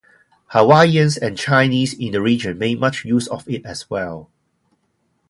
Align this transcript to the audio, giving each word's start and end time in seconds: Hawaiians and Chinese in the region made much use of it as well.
Hawaiians 0.47 1.15
and 1.15 1.37
Chinese 1.37 1.93
in 1.93 2.11
the 2.11 2.23
region 2.23 2.57
made 2.57 2.79
much 2.79 3.05
use 3.05 3.27
of 3.27 3.47
it 3.47 3.63
as 3.67 3.87
well. 3.87 4.31